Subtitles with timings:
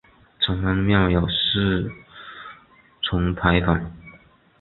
[0.39, 1.87] 城隍庙有四
[3.03, 3.91] 重牌坊。